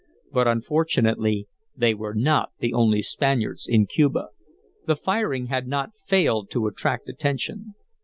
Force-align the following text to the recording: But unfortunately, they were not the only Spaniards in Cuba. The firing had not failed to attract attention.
But 0.31 0.47
unfortunately, 0.47 1.47
they 1.77 1.93
were 1.93 2.15
not 2.15 2.53
the 2.57 2.73
only 2.73 3.03
Spaniards 3.03 3.67
in 3.69 3.85
Cuba. 3.85 4.29
The 4.87 4.95
firing 4.95 5.45
had 5.45 5.67
not 5.67 5.91
failed 6.07 6.49
to 6.53 6.65
attract 6.65 7.07
attention. 7.07 7.75